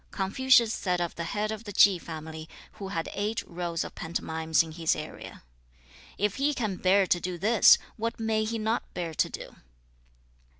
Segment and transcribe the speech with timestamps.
[0.13, 0.17] I.
[0.17, 4.63] Confucius said of the head of the Chi family, who had eight rows of pantomimes
[4.63, 5.43] in his area,
[6.17, 9.55] 'If he can bear to do this, what may he not bear to do?'